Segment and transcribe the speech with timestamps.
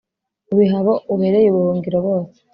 [0.53, 2.39] ubiha abo ubereye ubuhungiro bose